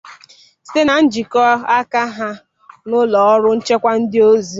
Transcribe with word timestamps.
site 0.67 0.81
na 0.87 0.95
njikọaka 1.03 2.01
ha 2.15 2.29
na 2.89 2.93
ụlọọrụ 3.01 3.49
nchekwa 3.57 3.91
ndị 3.99 4.19
ọzọ 4.31 4.49